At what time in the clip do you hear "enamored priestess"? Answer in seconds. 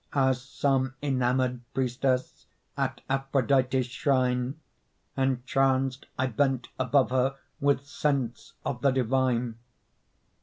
1.03-2.47